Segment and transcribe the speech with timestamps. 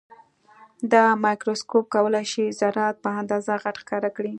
[0.91, 4.29] دا مایکروسکوپ کولای شي ذرات په اندازه غټ ښکاره کړي.